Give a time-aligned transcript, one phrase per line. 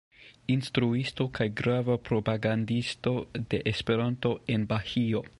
[0.51, 3.13] Instruisto kaj grava propagandisto
[3.53, 5.23] de Esperanto en Bahio.